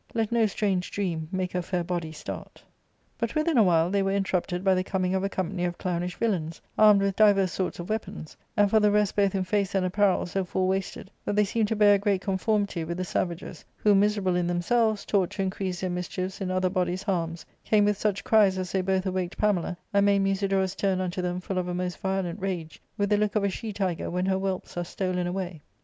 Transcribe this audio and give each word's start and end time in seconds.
Let 0.15 0.31
no 0.31 0.47
strange 0.47 0.89
dream 0.89 1.27
make 1.31 1.51
her 1.53 1.61
fair 1.61 1.83
body 1.83 2.11
start" 2.11 2.63
But 3.19 3.35
within 3.35 3.55
a 3.55 3.61
while 3.61 3.91
they 3.91 4.01
were 4.01 4.09
interrupted 4.15 4.63
by 4.63 4.73
the 4.73 4.83
coming 4.83 5.13
of 5.13 5.23
a 5.23 5.29
company 5.29 5.63
of 5.63 5.77
clownish 5.77 6.15
villains, 6.15 6.59
armed 6.75 7.03
with 7.03 7.15
divers 7.15 7.51
sorts 7.51 7.77
of 7.77 7.87
weapons, 7.87 8.35
and 8.57 8.67
for 8.67 8.79
the 8.79 8.89
rest 8.89 9.15
both 9.15 9.35
in 9.35 9.43
face 9.43 9.75
and 9.75 9.85
apparel 9.85 10.25
so 10.25 10.43
for 10.43 10.67
wasted 10.67 11.11
that 11.23 11.35
they 11.35 11.43
seemed 11.43 11.67
to 11.67 11.75
bear 11.75 11.93
a 11.93 11.97
great 11.99 12.19
conformity 12.21 12.83
with 12.83 12.97
the 12.97 13.03
savages; 13.03 13.63
who, 13.77 13.93
miserable 13.93 14.35
in 14.35 14.47
themselves, 14.47 15.05
taught 15.05 15.29
to 15.29 15.43
increase 15.43 15.81
their 15.81 15.89
mischiefs 15.91 16.41
in 16.41 16.49
other 16.49 16.67
bodies' 16.71 17.03
harms, 17.03 17.45
came 17.63 17.85
with 17.85 17.95
such 17.95 18.23
cries 18.23 18.57
as 18.57 18.71
they 18.71 18.81
both 18.81 19.05
awaked 19.05 19.37
Pamela, 19.37 19.77
and 19.93 20.07
made 20.07 20.23
Musidorus 20.23 20.73
turn 20.73 20.99
unto 20.99 21.21
them 21.21 21.39
full 21.39 21.59
of 21.59 21.67
a 21.67 21.75
most 21.75 21.99
violent 21.99 22.41
rage, 22.41 22.81
with 22.97 23.11
the 23.11 23.17
look 23.17 23.35
of. 23.35 23.43
a 23.43 23.49
she 23.49 23.71
tiger 23.71 24.09
when 24.09 24.25
her 24.25 24.39
whelps 24.39 24.75
are 24.77 24.83
stolen 24.83 25.27
away. 25.27 25.61